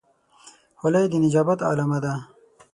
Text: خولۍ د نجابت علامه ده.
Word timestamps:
خولۍ 0.79 1.05
د 1.11 1.13
نجابت 1.23 1.59
علامه 1.69 1.99
ده. 2.03 2.13